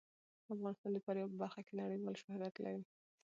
افغانستان 0.53 0.91
د 0.93 0.97
فاریاب 1.05 1.29
په 1.31 1.37
برخه 1.43 1.61
کې 1.67 1.73
نړیوال 1.81 2.15
شهرت 2.21 2.55
لري. 2.63 2.81